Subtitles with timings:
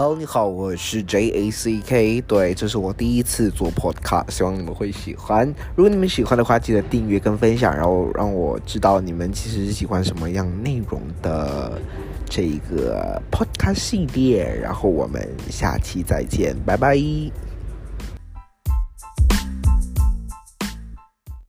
[0.00, 2.22] Hello，你好，我是 Jack。
[2.22, 5.52] 对，这是我第一次做 podcast，希望你们会喜欢。
[5.74, 11.82] 如果你们喜欢的话，记得订阅跟分享，然后让我知道你们其实喜欢什么样内容的
[12.30, 14.44] 这一个 podcast 系列。
[14.62, 15.20] 然后我们
[15.50, 16.96] 下期再见，拜拜。